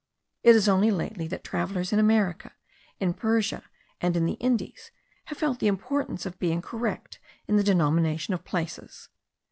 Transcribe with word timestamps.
It 0.41 0.55
is 0.55 0.67
only 0.67 0.89
lately 0.89 1.27
that 1.27 1.43
travellers 1.43 1.93
in 1.93 1.99
America, 1.99 2.53
in 2.99 3.13
Persia, 3.13 3.61
and 4.01 4.17
in 4.17 4.25
the 4.25 4.33
Indies, 4.41 4.89
have 5.25 5.37
felt 5.37 5.59
the 5.59 5.67
importance 5.67 6.25
of 6.25 6.39
being 6.39 6.59
correct 6.63 7.19
in 7.47 7.55
the 7.55 7.63
denomination 7.63 8.33
of 8.33 8.43
places. 8.43 9.09